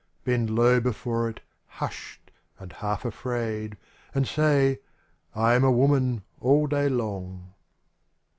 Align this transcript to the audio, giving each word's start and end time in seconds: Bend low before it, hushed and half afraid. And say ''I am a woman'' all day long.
Bend 0.23 0.49
low 0.49 0.79
before 0.79 1.29
it, 1.29 1.41
hushed 1.67 2.31
and 2.57 2.73
half 2.73 3.05
afraid. 3.05 3.77
And 4.15 4.27
say 4.27 4.79
''I 5.35 5.53
am 5.55 5.63
a 5.63 5.69
woman'' 5.71 6.23
all 6.39 6.65
day 6.65 6.89
long. 6.89 7.53